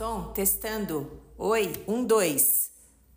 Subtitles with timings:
[0.00, 1.20] Som, testando.
[1.36, 2.70] Oi, um, dois.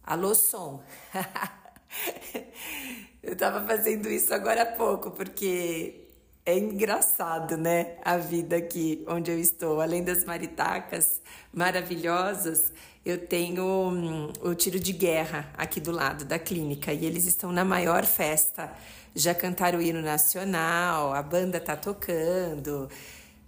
[0.04, 0.84] Alô, som.
[3.24, 6.10] eu tava fazendo isso agora há pouco, porque
[6.46, 7.96] é engraçado, né?
[8.04, 9.80] A vida aqui onde eu estou.
[9.80, 11.22] Além das maritacas
[11.54, 12.74] maravilhosas,
[13.06, 17.54] eu tenho um, o tiro de guerra aqui do lado da clínica e eles estão
[17.54, 18.70] na maior festa.
[19.16, 22.90] Já cantaram o hino nacional, a banda tá tocando.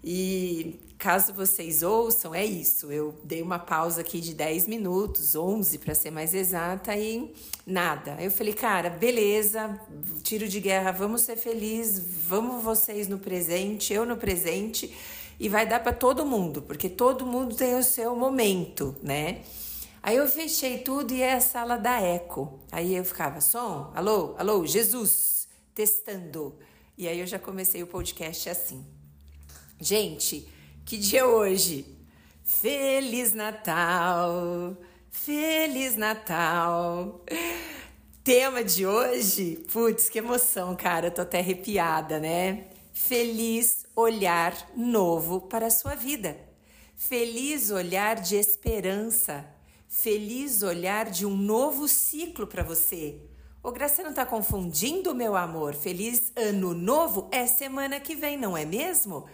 [0.07, 2.91] E caso vocês ouçam, é isso.
[2.91, 7.33] Eu dei uma pausa aqui de 10 minutos, 11 para ser mais exata, e
[7.65, 8.15] nada.
[8.21, 9.81] Eu falei, cara, beleza,
[10.21, 14.95] tiro de guerra, vamos ser felizes, vamos vocês no presente, eu no presente,
[15.39, 19.41] e vai dar para todo mundo, porque todo mundo tem o seu momento, né?
[20.03, 22.59] Aí eu fechei tudo e é a sala da eco.
[22.71, 26.55] Aí eu ficava, som, alô, alô, Jesus, testando.
[26.95, 28.94] E aí eu já comecei o podcast assim.
[29.79, 30.47] Gente,
[30.85, 31.85] que dia é hoje?
[32.43, 34.77] Feliz Natal!
[35.11, 37.21] Feliz Natal!
[38.23, 39.65] Tema de hoje?
[39.71, 41.11] Putz, que emoção, cara.
[41.11, 42.67] tô até arrepiada, né?
[42.93, 46.37] Feliz olhar novo para a sua vida.
[46.95, 49.45] Feliz olhar de esperança.
[49.89, 53.19] Feliz olhar de um novo ciclo para você.
[53.61, 55.73] Ô, Graça, não tá confundindo, meu amor?
[55.73, 59.25] Feliz ano novo é semana que vem, não é mesmo?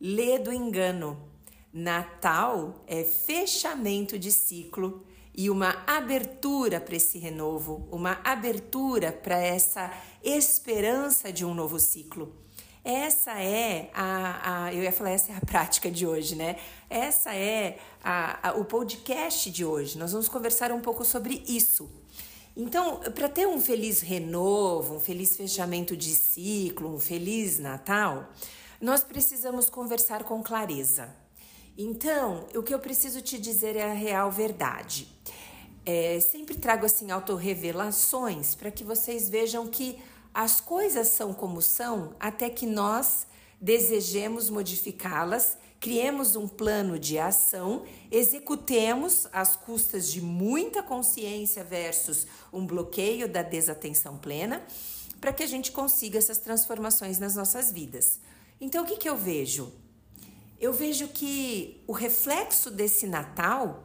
[0.00, 1.32] Lê do engano.
[1.72, 9.92] Natal é fechamento de ciclo e uma abertura para esse renovo, uma abertura para essa
[10.22, 12.32] esperança de um novo ciclo.
[12.84, 16.56] Essa é a, a, eu ia falar, essa é a prática de hoje, né?
[16.88, 19.98] Essa é a, a, o podcast de hoje.
[19.98, 21.90] Nós vamos conversar um pouco sobre isso.
[22.54, 28.30] Então, para ter um feliz renovo, um feliz fechamento de ciclo, um feliz Natal,
[28.80, 31.14] nós precisamos conversar com clareza.
[31.76, 35.08] Então, o que eu preciso te dizer é a real verdade.
[35.84, 39.98] É, sempre trago assim autorrevelações para que vocês vejam que
[40.32, 43.26] as coisas são como são até que nós
[43.60, 52.66] desejemos modificá-las, criemos um plano de ação, executemos às custas de muita consciência versus um
[52.66, 54.62] bloqueio da desatenção plena,
[55.20, 58.20] para que a gente consiga essas transformações nas nossas vidas.
[58.60, 59.72] Então, o que, que eu vejo?
[60.60, 63.84] Eu vejo que o reflexo desse Natal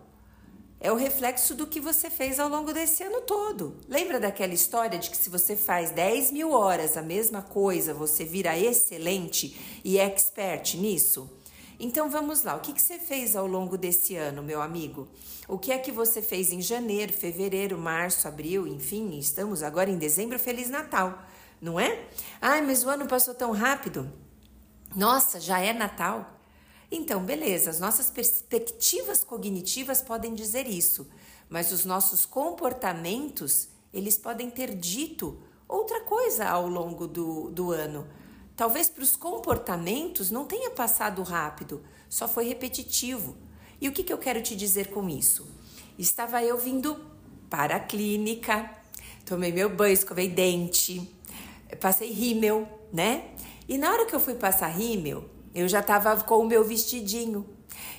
[0.80, 3.75] é o reflexo do que você fez ao longo desse ano todo.
[3.88, 8.24] Lembra daquela história de que se você faz 10 mil horas a mesma coisa, você
[8.24, 11.29] vira excelente e expert nisso?
[11.78, 15.08] Então vamos lá, o que, que você fez ao longo desse ano, meu amigo?
[15.47, 19.97] O que é que você fez em janeiro, fevereiro, março, abril, enfim, estamos agora em
[19.97, 21.24] dezembro, Feliz Natal,
[21.62, 22.06] não é?
[22.41, 24.12] Ai, mas o ano passou tão rápido.
[24.95, 26.39] Nossa, já é Natal?
[26.91, 31.07] Então, beleza, as nossas perspectivas cognitivas podem dizer isso,
[31.47, 38.07] mas os nossos comportamentos, eles podem ter dito outra coisa ao longo do, do ano.
[38.55, 43.38] Talvez para os comportamentos não tenha passado rápido, só foi repetitivo.
[43.79, 45.47] E o que, que eu quero te dizer com isso?
[45.97, 46.99] Estava eu vindo
[47.49, 48.69] para a clínica,
[49.25, 51.07] tomei meu banho, escovei dente,
[51.79, 53.35] passei rímel, né?
[53.69, 57.46] E na hora que eu fui passar rímel, eu já estava com o meu vestidinho.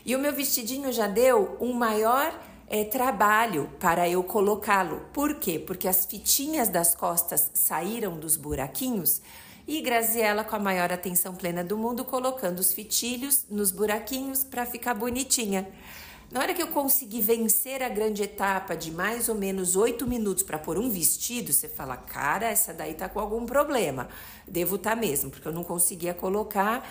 [0.05, 2.37] E o meu vestidinho já deu um maior
[2.67, 5.07] é, trabalho para eu colocá-lo.
[5.13, 5.61] Por quê?
[5.61, 9.23] Porque as fitinhas das costas saíram dos buraquinhos
[9.65, 14.67] e Graziella, com a maior atenção plena do mundo, colocando os fitilhos nos buraquinhos para
[14.67, 15.69] ficar bonitinha.
[16.31, 20.45] Na hora que eu consegui vencer a grande etapa de mais ou menos oito minutos
[20.45, 24.09] para pôr um vestido, você fala, cara, essa daí tá com algum problema.
[24.47, 26.89] Devo estar tá mesmo, porque eu não conseguia colocar.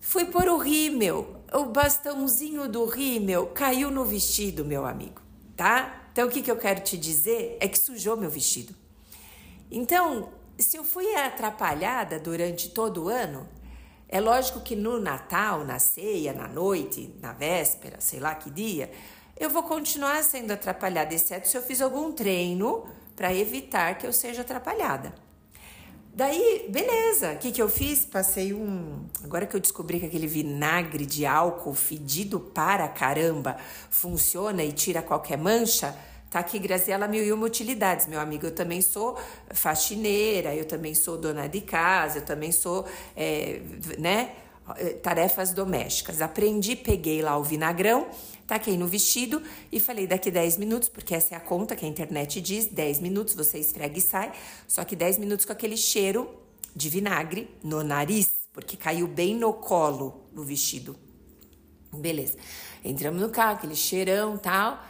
[0.00, 5.20] Fui pôr o rímel, o bastãozinho do rímel caiu no vestido, meu amigo,
[5.54, 6.08] tá?
[6.12, 8.74] Então o que, que eu quero te dizer é que sujou meu vestido.
[9.70, 13.46] Então, se eu fui atrapalhada durante todo o ano,
[14.08, 18.90] é lógico que no Natal, na ceia, na noite, na véspera, sei lá que dia,
[19.38, 24.12] eu vou continuar sendo atrapalhada, exceto se eu fiz algum treino para evitar que eu
[24.12, 25.14] seja atrapalhada.
[26.14, 28.06] Daí, beleza, o que, que eu fiz?
[28.06, 29.04] Passei um.
[29.22, 33.58] Agora que eu descobri que aquele vinagre de álcool fedido para caramba
[33.90, 35.94] funciona e tira qualquer mancha,
[36.36, 38.44] Tá aqui, Graziela, mil e uma utilidades, meu amigo.
[38.44, 39.18] Eu também sou
[39.54, 42.84] faxineira, eu também sou dona de casa, eu também sou,
[43.16, 43.62] é,
[43.98, 44.34] né,
[45.02, 46.20] tarefas domésticas.
[46.20, 48.06] Aprendi, peguei lá o vinagrão,
[48.46, 49.42] taquei no vestido
[49.72, 53.00] e falei daqui 10 minutos, porque essa é a conta que a internet diz, 10
[53.00, 54.30] minutos você esfrega e sai,
[54.68, 56.28] só que 10 minutos com aquele cheiro
[56.74, 60.94] de vinagre no nariz, porque caiu bem no colo no vestido.
[61.94, 62.36] Beleza.
[62.84, 64.84] Entramos no carro, aquele cheirão tal.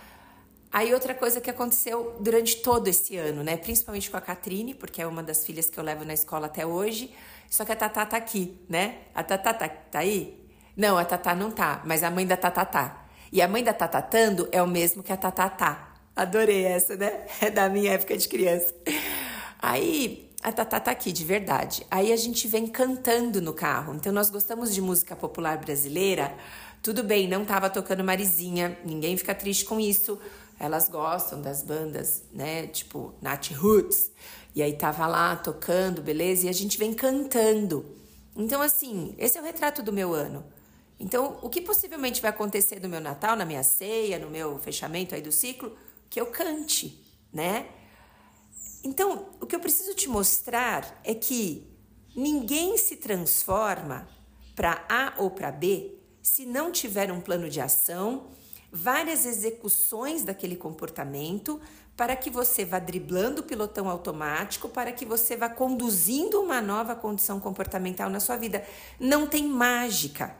[0.72, 3.56] Aí outra coisa que aconteceu durante todo esse ano, né?
[3.56, 6.66] Principalmente com a Catrine, porque é uma das filhas que eu levo na escola até
[6.66, 7.14] hoje.
[7.48, 8.98] Só que a Tatá tá aqui, né?
[9.14, 10.44] A Tatá tá, tá aí?
[10.76, 13.06] Não, a Tatá não tá, mas a mãe da Tatá tá.
[13.32, 15.94] E a mãe da Tatatando é o mesmo que a Tatá tá.
[16.14, 17.26] Adorei essa, né?
[17.40, 18.74] É da minha época de criança.
[19.58, 21.86] Aí a Tatá tá aqui, de verdade.
[21.90, 23.94] Aí a gente vem cantando no carro.
[23.94, 26.34] Então nós gostamos de música popular brasileira.
[26.82, 30.20] Tudo bem, não tava tocando Marizinha, ninguém fica triste com isso.
[30.58, 32.66] Elas gostam das bandas, né?
[32.66, 34.10] Tipo Nat Roots.
[34.54, 36.46] E aí tava lá tocando, beleza?
[36.46, 37.84] E a gente vem cantando.
[38.34, 40.44] Então, assim, esse é o retrato do meu ano.
[40.98, 45.14] Então, o que possivelmente vai acontecer no meu Natal, na minha ceia, no meu fechamento
[45.14, 45.76] aí do ciclo,
[46.08, 47.66] que eu cante, né?
[48.82, 51.66] Então, o que eu preciso te mostrar é que
[52.14, 54.08] ninguém se transforma
[54.54, 58.30] para A ou para B se não tiver um plano de ação,
[58.76, 61.60] várias execuções daquele comportamento,
[61.96, 66.94] para que você vá driblando o pilotão automático, para que você vá conduzindo uma nova
[66.94, 68.64] condição comportamental na sua vida.
[69.00, 70.36] Não tem mágica.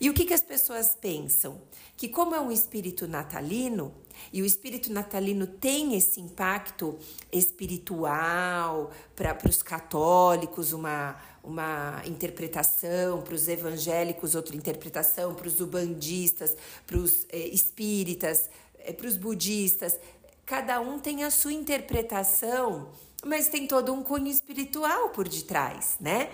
[0.00, 1.62] E o que, que as pessoas pensam?
[1.96, 3.94] Que, como é um espírito natalino,
[4.32, 6.98] e o espírito natalino tem esse impacto
[7.32, 16.56] espiritual para os católicos, uma, uma interpretação, para os evangélicos, outra interpretação, para os ubandistas,
[16.86, 18.50] para os eh, espíritas,
[18.80, 19.98] eh, para os budistas
[20.46, 22.86] cada um tem a sua interpretação,
[23.24, 26.30] mas tem todo um cunho espiritual por detrás, né?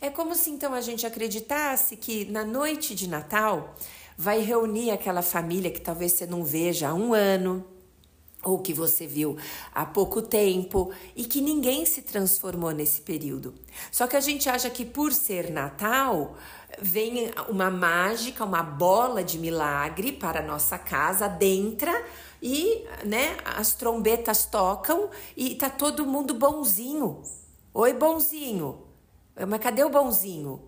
[0.00, 3.74] É como se então a gente acreditasse que na noite de Natal
[4.16, 7.66] vai reunir aquela família que talvez você não veja há um ano,
[8.44, 9.36] ou que você viu
[9.74, 13.54] há pouco tempo e que ninguém se transformou nesse período.
[13.90, 16.36] Só que a gente acha que por ser Natal,
[16.80, 21.90] vem uma mágica, uma bola de milagre para a nossa casa, dentro
[22.40, 27.22] e, né, as trombetas tocam e tá todo mundo bonzinho.
[27.72, 28.82] Oi, bonzinho.
[29.48, 30.62] Mas cadê o bonzinho?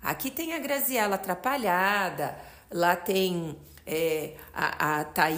[0.00, 2.36] Aqui tem a Graziela atrapalhada,
[2.70, 3.56] lá tem
[3.86, 5.30] é, a, a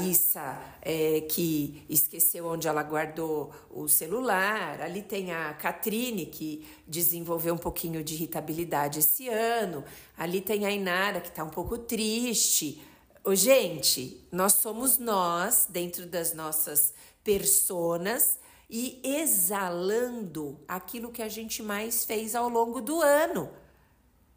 [0.83, 7.59] é, que esqueceu onde ela guardou o celular, ali tem a Catrine que desenvolveu um
[7.59, 9.85] pouquinho de irritabilidade esse ano,
[10.17, 12.83] ali tem a Inara que está um pouco triste.
[13.23, 16.93] Ô, gente, nós somos nós dentro das nossas
[17.23, 18.39] personas
[18.69, 23.49] e exalando aquilo que a gente mais fez ao longo do ano.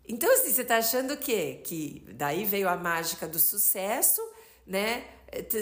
[0.07, 1.61] Então, assim, você está achando o quê?
[1.63, 4.21] Que daí veio a mágica do sucesso,
[4.65, 5.03] né?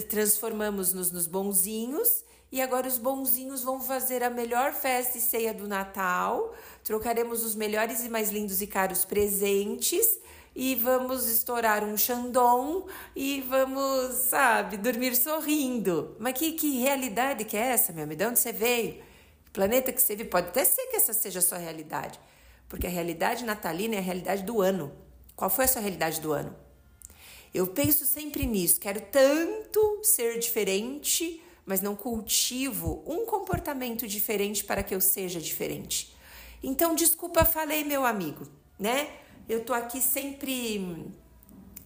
[0.08, 5.68] Transformamos-nos nos bonzinhos e agora os bonzinhos vão fazer a melhor festa e ceia do
[5.68, 6.54] Natal,
[6.84, 10.20] trocaremos os melhores e mais lindos e caros presentes
[10.56, 16.16] e vamos estourar um chandon e vamos, sabe, dormir sorrindo.
[16.20, 18.20] Mas que, que realidade que é essa, meu amigo?
[18.20, 19.04] De onde você veio?
[19.44, 20.30] Que planeta que você vive?
[20.30, 22.20] Pode até ser que essa seja a sua realidade.
[22.68, 24.92] Porque a realidade natalina é a realidade do ano.
[25.36, 26.56] Qual foi a sua realidade do ano?
[27.54, 28.80] Eu penso sempre nisso.
[28.80, 36.14] Quero tanto ser diferente, mas não cultivo um comportamento diferente para que eu seja diferente.
[36.62, 38.48] Então, desculpa, falei, meu amigo,
[38.80, 39.10] né?
[39.48, 41.06] Eu tô aqui sempre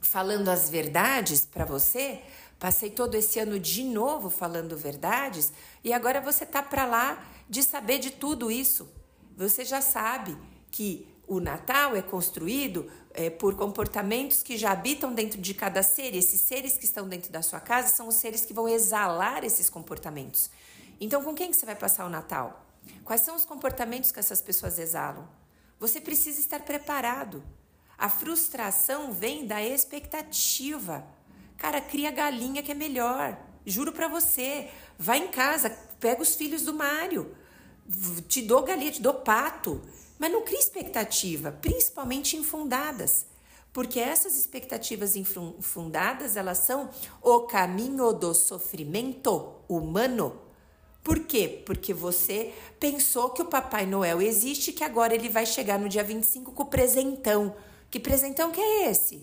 [0.01, 2.21] falando as verdades para você.
[2.57, 5.51] Passei todo esse ano de novo falando verdades
[5.83, 8.89] e agora você tá para lá de saber de tudo isso.
[9.37, 10.37] Você já sabe
[10.71, 16.13] que o Natal é construído é, por comportamentos que já habitam dentro de cada ser,
[16.13, 19.43] e esses seres que estão dentro da sua casa são os seres que vão exalar
[19.43, 20.49] esses comportamentos.
[20.99, 22.65] Então, com quem que você vai passar o Natal?
[23.03, 25.27] Quais são os comportamentos que essas pessoas exalam?
[25.79, 27.43] Você precisa estar preparado.
[27.97, 31.05] A frustração vem da expectativa.
[31.57, 33.37] Cara, cria galinha que é melhor.
[33.65, 34.69] Juro para você.
[34.97, 37.35] Vai em casa, pega os filhos do Mário.
[38.27, 39.81] Te dou galinha, te dou pato.
[40.19, 43.25] Mas não cria expectativa, principalmente infundadas.
[43.71, 46.89] Porque essas expectativas infundadas, elas são
[47.21, 50.41] o caminho do sofrimento humano.
[51.01, 51.63] Por quê?
[51.65, 56.03] Porque você pensou que o Papai Noel existe, que agora ele vai chegar no dia
[56.03, 57.55] 25 com o presentão.
[57.89, 59.21] Que presentão que é esse?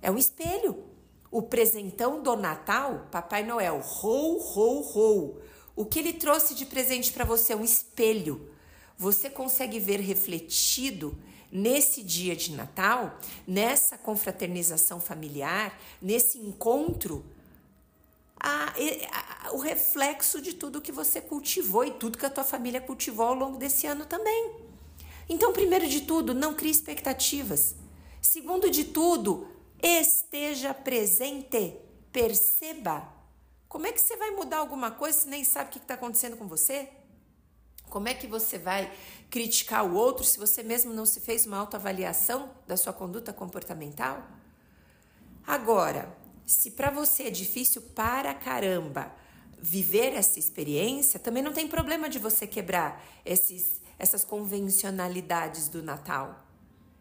[0.00, 0.82] É um espelho.
[1.30, 5.42] O presentão do Natal, Papai Noel, rou, rou, rou.
[5.76, 8.48] O que ele trouxe de presente para você é um espelho
[8.98, 11.16] você consegue ver refletido
[11.50, 17.24] nesse dia de Natal, nessa confraternização familiar, nesse encontro,
[18.38, 22.80] a, a, o reflexo de tudo que você cultivou e tudo que a tua família
[22.80, 24.56] cultivou ao longo desse ano também.
[25.28, 27.76] Então, primeiro de tudo, não crie expectativas.
[28.20, 29.46] Segundo de tudo,
[29.82, 31.76] esteja presente
[32.12, 33.08] perceba.
[33.68, 36.36] Como é que você vai mudar alguma coisa se nem sabe o que está acontecendo
[36.36, 36.88] com você?
[37.88, 38.92] Como é que você vai
[39.30, 44.26] criticar o outro se você mesmo não se fez uma autoavaliação da sua conduta comportamental?
[45.46, 46.14] Agora,
[46.46, 49.12] se para você é difícil para caramba
[49.60, 56.46] viver essa experiência, também não tem problema de você quebrar esses, essas convencionalidades do Natal.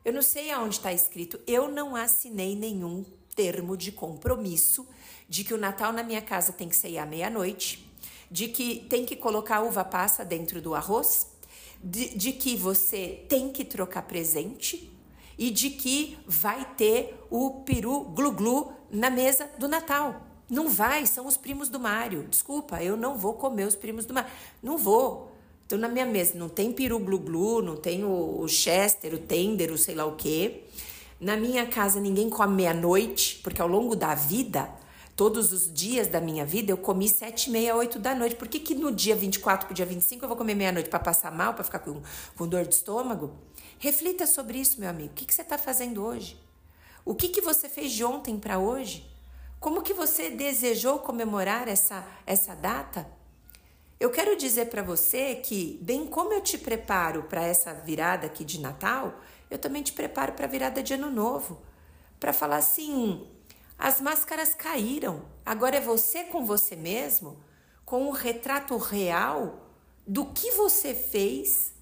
[0.04, 4.88] Eu não sei aonde está escrito, eu não assinei nenhum termo de compromisso
[5.30, 7.87] de que o Natal na minha casa tem que ser à meia-noite,
[8.30, 11.28] de que tem que colocar uva passa dentro do arroz,
[11.84, 14.92] de, de que você tem que trocar presente
[15.38, 20.24] e de que vai ter o peru glu-glu na mesa do Natal.
[20.50, 22.24] Não vai, são os primos do Mário.
[22.24, 24.30] Desculpa, eu não vou comer os primos do Mário.
[24.64, 25.32] Não vou.
[25.66, 29.72] Então, na minha mesa não tem peru glu-glu, não tem o, o Chester, o Tender,
[29.72, 30.64] o sei lá o quê.
[31.20, 34.70] Na minha casa ninguém come meia-noite, porque ao longo da vida
[35.18, 38.36] todos os dias da minha vida eu comi sete e meia, oito da noite.
[38.36, 41.00] Por que, que no dia 24 para o dia 25 eu vou comer meia-noite para
[41.00, 42.00] passar mal, para ficar com,
[42.38, 43.34] com dor de estômago?
[43.80, 45.10] Reflita sobre isso, meu amigo.
[45.10, 46.40] O que, que você está fazendo hoje?
[47.04, 49.10] O que, que você fez de ontem para hoje?
[49.60, 53.10] Como que você desejou comemorar essa, essa data?
[54.00, 58.46] Eu quero dizer para você que, bem como eu te preparo para essa virada aqui
[58.46, 59.20] de Natal,
[59.50, 61.60] eu também te preparo para a virada de Ano Novo.
[62.20, 63.26] Para falar assim:
[63.78, 65.26] as máscaras caíram.
[65.46, 67.38] Agora é você com você mesmo,
[67.86, 69.68] com o retrato real
[70.06, 71.74] do que você fez,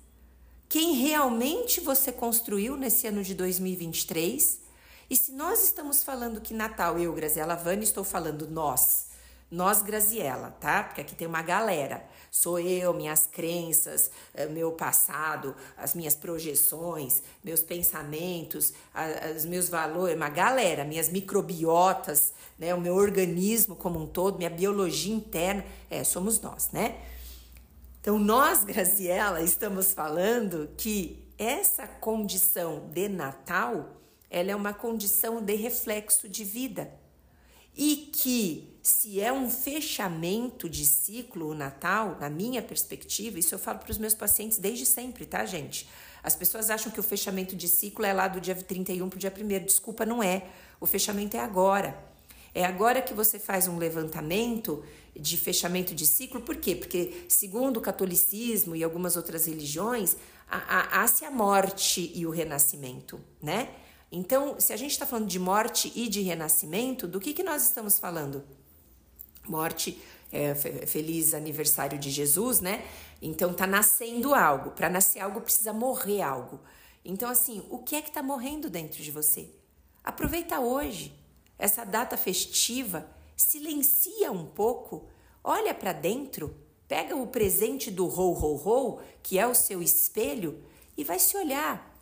[0.68, 4.62] quem realmente você construiu nesse ano de 2023.
[5.10, 9.05] E se nós estamos falando que Natal, eu, Graziela Vani, estou falando nós,
[9.50, 10.84] nós, Graziela, tá?
[10.84, 12.04] Porque aqui tem uma galera.
[12.32, 18.74] Sou eu, minhas crenças, eh, meu passado, as minhas projeções, meus pensamentos,
[19.36, 22.74] os meus valores, uma galera, minhas microbiotas, né?
[22.74, 25.64] O meu organismo como um todo, minha biologia interna.
[25.92, 27.00] É, somos nós, né?
[28.02, 33.96] Então, nós, Graziela, estamos falando que essa condição de Natal,
[34.30, 37.05] ela é uma condição de reflexo de vida
[37.76, 43.60] e que se é um fechamento de ciclo o Natal, na minha perspectiva, isso eu
[43.60, 45.90] falo para os meus pacientes desde sempre, tá, gente?
[46.22, 49.20] As pessoas acham que o fechamento de ciclo é lá do dia 31 para o
[49.20, 50.48] dia 1 Desculpa, não é.
[50.80, 51.98] O fechamento é agora.
[52.54, 54.84] É agora que você faz um levantamento
[55.16, 56.76] de fechamento de ciclo, por quê?
[56.76, 60.16] Porque, segundo o catolicismo e algumas outras religiões,
[60.48, 63.70] há-se a morte e o renascimento, né?
[64.18, 67.64] Então, se a gente está falando de morte e de renascimento, do que, que nós
[67.64, 68.46] estamos falando?
[69.46, 72.86] Morte, é, feliz aniversário de Jesus, né?
[73.22, 74.72] Então, tá nascendo algo.
[74.72, 76.62] Para nascer algo, precisa morrer algo.
[77.04, 79.50] Então, assim, o que é que está morrendo dentro de você?
[80.02, 81.14] Aproveita hoje,
[81.60, 83.06] essa data festiva,
[83.36, 85.10] silencia um pouco,
[85.44, 86.56] olha para dentro,
[86.88, 90.64] pega o presente do ho, ho, ho, que é o seu espelho,
[90.96, 91.95] e vai se olhar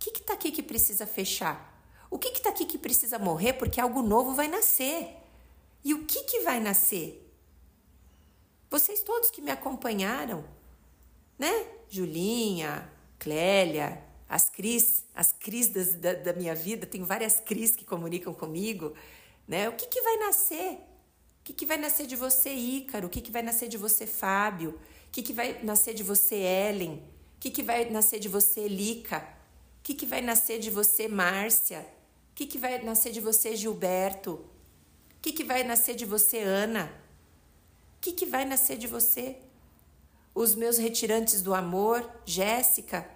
[0.00, 1.78] que está aqui que precisa fechar?
[2.10, 5.16] O que está aqui que precisa morrer porque algo novo vai nascer?
[5.84, 7.26] E o que, que vai nascer?
[8.70, 10.44] Vocês todos que me acompanharam,
[11.38, 11.66] né?
[11.88, 17.84] Julinha, Clélia, as Cris, as Cris das, da, da, minha vida, tenho várias Cris que
[17.84, 18.94] comunicam comigo,
[19.46, 19.68] né?
[19.68, 20.74] O que, que vai nascer?
[21.40, 23.06] O que, que vai nascer de você, Ícaro?
[23.06, 24.70] O que, que vai nascer de você, Fábio?
[24.70, 27.02] O que, que vai nascer de você, Ellen?
[27.36, 29.39] O que, que vai nascer de você, Lica?
[29.80, 31.80] O que, que vai nascer de você, Márcia?
[32.30, 34.32] O que, que vai nascer de você, Gilberto?
[34.32, 36.92] O que, que vai nascer de você, Ana?
[37.96, 39.38] O que, que vai nascer de você?
[40.34, 43.10] Os meus retirantes do amor, Jéssica,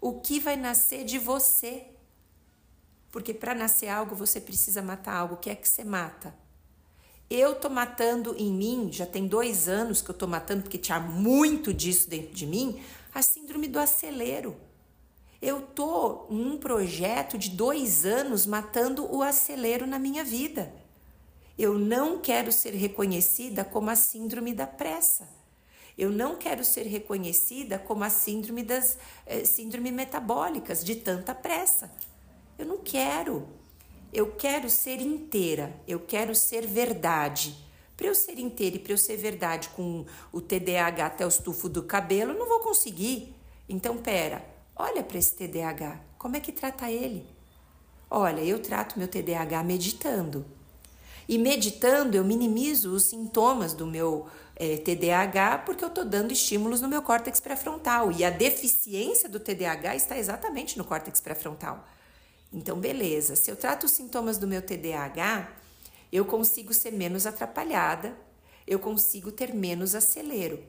[0.00, 1.86] o que vai nascer de você?
[3.10, 5.34] Porque para nascer algo você precisa matar algo.
[5.34, 6.34] O que é que você mata?
[7.28, 11.00] Eu tô matando em mim, já tem dois anos que eu tô matando, porque tinha
[11.00, 12.82] muito disso dentro de mim,
[13.14, 14.54] a síndrome do acelero.
[15.42, 20.72] Eu tô num projeto de dois anos matando o acelero na minha vida.
[21.58, 25.28] Eu não quero ser reconhecida como a síndrome da pressa.
[25.98, 28.96] Eu não quero ser reconhecida como a síndrome das
[29.26, 31.92] eh, síndrome metabólicas de tanta pressa.
[32.56, 33.48] Eu não quero.
[34.12, 35.74] Eu quero ser inteira.
[35.88, 37.56] Eu quero ser verdade.
[37.96, 41.68] Para eu ser inteira e para eu ser verdade com o TDAH até o estufo
[41.68, 43.34] do cabelo, eu não vou conseguir.
[43.68, 47.26] Então, pera, Olha para esse TDAH, como é que trata ele?
[48.10, 50.44] Olha, eu trato meu TDAH meditando.
[51.28, 54.26] E meditando, eu minimizo os sintomas do meu
[54.56, 58.10] é, TDAH porque eu estou dando estímulos no meu córtex pré-frontal.
[58.12, 61.86] E a deficiência do TDAH está exatamente no córtex pré-frontal.
[62.52, 65.50] Então, beleza, se eu trato os sintomas do meu TDAH,
[66.12, 68.14] eu consigo ser menos atrapalhada,
[68.66, 70.62] eu consigo ter menos acelero.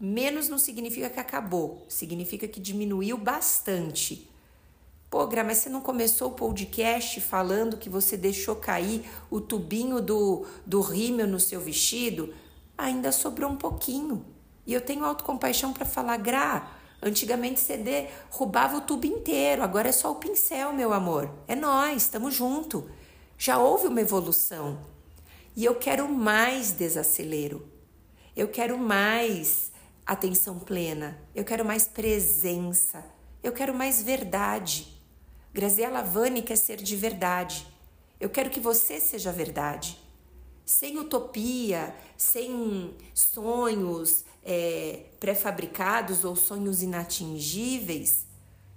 [0.00, 4.30] Menos não significa que acabou, significa que diminuiu bastante.
[5.10, 10.00] Pô, Gra, mas você não começou o podcast falando que você deixou cair o tubinho
[10.00, 12.32] do, do rímel no seu vestido?
[12.76, 14.24] Ainda sobrou um pouquinho.
[14.64, 16.70] E eu tenho autocompaixão para falar, Gra,
[17.02, 21.28] antigamente CD roubava o tubo inteiro, agora é só o pincel, meu amor.
[21.48, 22.88] É nós, estamos junto.
[23.38, 24.78] Já houve uma evolução.
[25.56, 27.66] E eu quero mais desacelero.
[28.36, 29.72] Eu quero mais
[30.08, 31.20] atenção plena.
[31.34, 33.04] Eu quero mais presença.
[33.42, 34.88] Eu quero mais verdade.
[35.52, 37.66] Graziela Vani quer ser de verdade.
[38.18, 39.98] Eu quero que você seja verdade.
[40.64, 48.26] Sem utopia, sem sonhos é, pré-fabricados ou sonhos inatingíveis.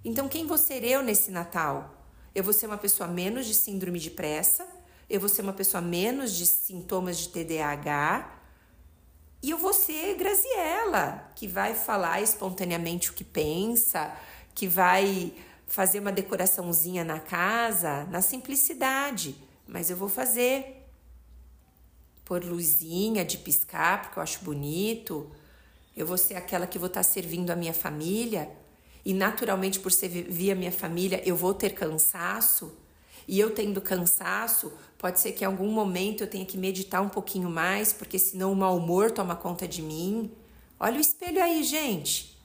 [0.03, 1.97] Então, quem vou ser eu nesse Natal?
[2.35, 4.67] Eu vou ser uma pessoa menos de síndrome de pressa,
[5.09, 8.40] eu vou ser uma pessoa menos de sintomas de TDAH,
[9.43, 14.15] e eu vou ser Graziella, que vai falar espontaneamente o que pensa,
[14.53, 15.33] que vai
[15.65, 19.35] fazer uma decoraçãozinha na casa, na simplicidade,
[19.67, 20.85] mas eu vou fazer.
[22.23, 25.31] Pôr luzinha de piscar, porque eu acho bonito.
[25.97, 28.49] Eu vou ser aquela que vou estar servindo a minha família.
[29.03, 32.77] E naturalmente, por servir a minha família, eu vou ter cansaço.
[33.31, 37.07] E eu tendo cansaço, pode ser que em algum momento eu tenha que meditar um
[37.07, 40.29] pouquinho mais, porque senão o mau humor toma conta de mim.
[40.77, 42.37] Olha o espelho aí, gente.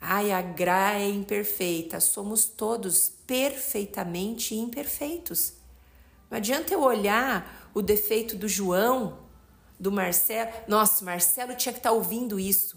[0.00, 2.00] Ai, a Gra é imperfeita.
[2.00, 5.52] Somos todos perfeitamente imperfeitos.
[6.28, 9.20] Não adianta eu olhar o defeito do João,
[9.78, 10.50] do Marcelo.
[10.66, 12.76] Nossa, Marcelo tinha que estar tá ouvindo isso.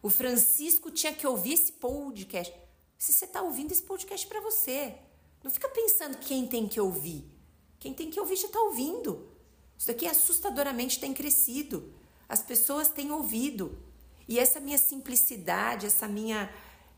[0.00, 2.54] O Francisco tinha que ouvir esse podcast.
[2.96, 4.94] Se você está ouvindo esse podcast para você,
[5.42, 7.24] não fica pensando quem tem que ouvir.
[7.78, 9.28] Quem tem que ouvir já está ouvindo.
[9.76, 11.92] Isso daqui assustadoramente tem crescido.
[12.28, 13.78] As pessoas têm ouvido.
[14.28, 16.52] E essa minha simplicidade, essa minha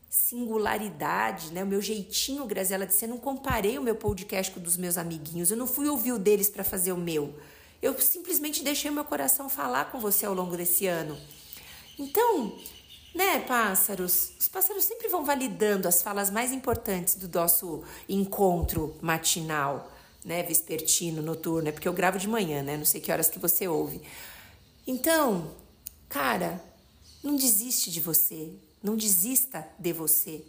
[0.09, 4.63] singularidade, né, o meu jeitinho, Graziela, de ser, não comparei o meu podcast com o
[4.63, 7.35] dos meus amiguinhos, eu não fui ouvir o deles para fazer o meu.
[7.81, 11.17] Eu simplesmente deixei o meu coração falar com você ao longo desse ano.
[11.97, 12.55] Então,
[13.13, 14.31] né, pássaros?
[14.39, 19.91] Os pássaros sempre vão validando as falas mais importantes do nosso encontro matinal,
[20.25, 22.77] né, vespertino, noturno, é porque eu gravo de manhã, né?
[22.77, 24.01] Não sei que horas que você ouve.
[24.87, 25.51] Então,
[26.09, 26.63] cara,
[27.23, 30.43] não desiste de você, não desista de você.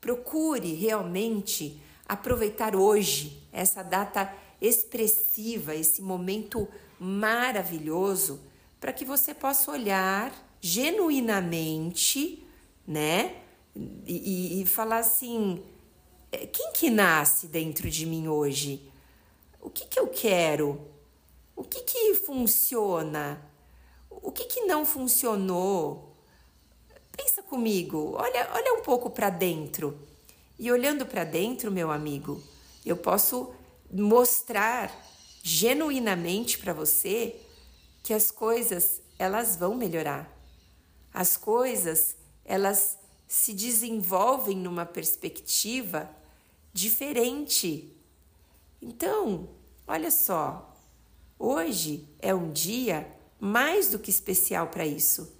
[0.00, 8.40] Procure realmente aproveitar hoje essa data expressiva, esse momento maravilhoso,
[8.78, 12.46] para que você possa olhar genuinamente,
[12.86, 13.36] né?
[14.06, 15.62] E, e, falar assim:
[16.32, 18.90] é, quem que nasce dentro de mim hoje?
[19.60, 20.80] O que, que eu quero?
[21.54, 23.50] O que, que funciona?
[24.22, 26.14] o que, que não funcionou?
[27.16, 29.98] Pensa comigo, olha, olha um pouco para dentro.
[30.58, 32.42] E olhando para dentro, meu amigo,
[32.84, 33.52] eu posso
[33.90, 34.92] mostrar
[35.42, 37.40] genuinamente para você
[38.02, 40.30] que as coisas elas vão melhorar.
[41.12, 46.10] As coisas elas se desenvolvem numa perspectiva
[46.72, 47.94] diferente.
[48.82, 49.48] Então,
[49.86, 50.76] olha só,
[51.38, 53.06] hoje é um dia
[53.38, 55.32] mais do que especial para isso.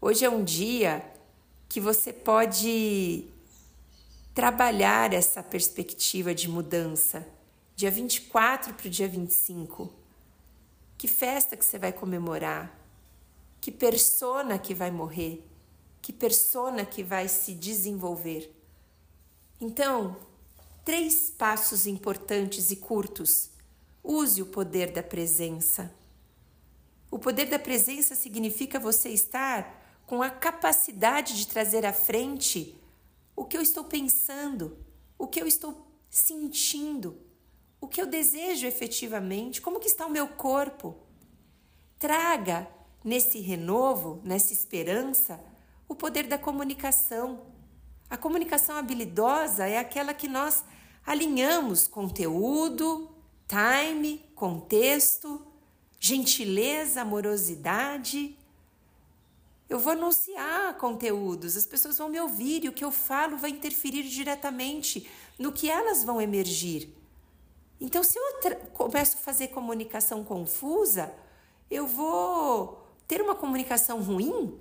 [0.00, 1.04] Hoje é um dia
[1.68, 3.24] que você pode
[4.34, 7.26] trabalhar essa perspectiva de mudança.
[7.74, 9.90] Dia 24 para o dia 25.
[10.98, 12.85] Que festa que você vai comemorar?
[13.66, 15.44] Que persona que vai morrer?
[16.00, 18.54] Que persona que vai se desenvolver?
[19.60, 20.16] Então,
[20.84, 23.50] três passos importantes e curtos.
[24.04, 25.92] Use o poder da presença.
[27.10, 32.80] O poder da presença significa você estar com a capacidade de trazer à frente
[33.34, 34.78] o que eu estou pensando,
[35.18, 37.20] o que eu estou sentindo,
[37.80, 40.94] o que eu desejo efetivamente, como que está o meu corpo.
[41.98, 42.75] Traga
[43.06, 45.38] nesse renovo, nessa esperança,
[45.88, 47.40] o poder da comunicação.
[48.10, 50.64] A comunicação habilidosa é aquela que nós
[51.06, 53.08] alinhamos conteúdo,
[53.46, 55.40] time, contexto,
[56.00, 58.36] gentileza, amorosidade.
[59.68, 63.50] Eu vou anunciar conteúdos, as pessoas vão me ouvir e o que eu falo vai
[63.50, 66.92] interferir diretamente no que elas vão emergir.
[67.80, 71.14] Então, se eu começo a fazer comunicação confusa,
[71.70, 74.58] eu vou ter uma comunicação ruim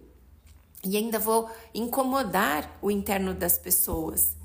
[0.83, 4.35] e ainda vou incomodar o interno das pessoas.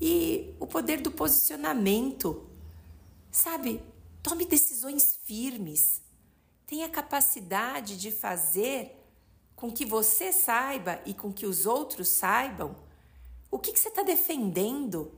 [0.00, 2.46] E o poder do posicionamento.
[3.30, 3.82] Sabe,
[4.22, 6.02] Tome decisões firmes.
[6.66, 8.96] Tenha capacidade de fazer
[9.56, 12.76] com que você saiba e com que os outros saibam
[13.50, 15.12] o que, que você está defendendo,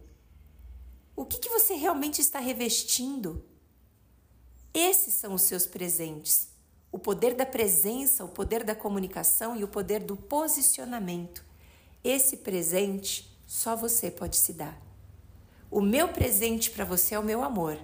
[1.14, 3.44] o que, que você realmente está revestindo.
[4.72, 6.48] Esses são os seus presentes.
[6.92, 11.42] O poder da presença, o poder da comunicação e o poder do posicionamento.
[12.05, 14.78] Esse presente só você pode se dar.
[15.70, 17.78] O meu presente para você é o meu amor,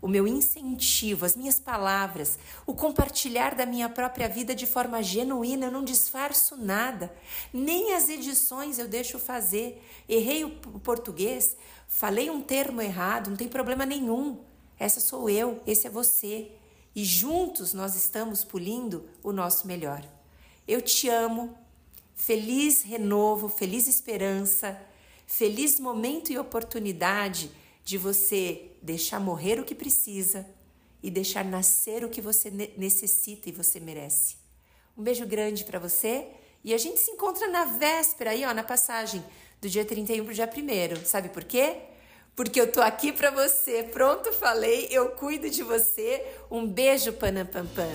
[0.00, 5.66] o meu incentivo, as minhas palavras, o compartilhar da minha própria vida de forma genuína,
[5.66, 7.14] eu não disfarço nada,
[7.52, 9.82] nem as edições eu deixo fazer.
[10.08, 10.50] Errei o
[10.80, 14.40] português, falei um termo errado, não tem problema nenhum.
[14.78, 16.50] Essa sou eu, esse é você.
[16.94, 20.04] E juntos nós estamos pulindo o nosso melhor.
[20.66, 21.56] Eu te amo.
[22.14, 24.80] Feliz renovo, feliz esperança,
[25.26, 27.50] feliz momento e oportunidade
[27.84, 30.46] de você deixar morrer o que precisa
[31.02, 34.36] e deixar nascer o que você necessita e você merece.
[34.96, 36.28] Um beijo grande para você
[36.62, 39.22] e a gente se encontra na véspera aí, ó, na passagem
[39.60, 40.50] do dia 31 para o dia
[41.00, 41.78] 1 Sabe por quê?
[42.36, 43.82] Porque eu tô aqui para você.
[43.82, 46.24] Pronto, falei, eu cuido de você.
[46.50, 47.88] Um beijo, Panampampam.